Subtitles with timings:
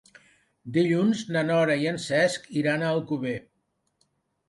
[0.77, 3.39] Dilluns na Nora i en Cesc iran a Alcover.